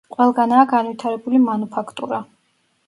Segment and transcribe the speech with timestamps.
[0.13, 2.23] ყველგანაა განვითარებული მანუფაქტურა.